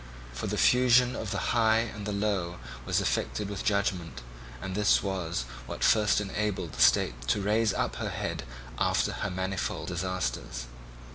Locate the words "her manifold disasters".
9.11-10.65